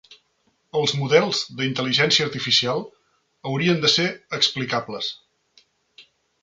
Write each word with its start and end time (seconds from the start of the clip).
Els 0.79 0.93
models 1.01 1.41
de 1.59 1.67
Intel·ligència 1.67 2.27
Artificial 2.29 2.81
hauran 3.51 3.85
de 3.85 3.93
ser 3.99 4.09
explicables. 4.41 5.13